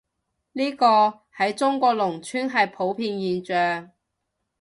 [0.53, 3.91] 呢個，喺中國農村係普遍現象